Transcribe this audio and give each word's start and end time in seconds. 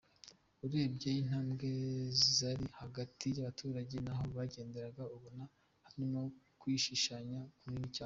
Urebye 0.65 1.09
intambwe 1.21 1.69
zari 2.37 2.65
hagati 2.79 3.25
y’abaturage 3.35 3.95
naho 4.05 4.23
yagenderaga 4.37 5.03
ubona 5.15 5.43
harimo 5.85 6.21
kwishishanya 6.59 7.39
kunini 7.59 7.89
cyane. 7.95 7.99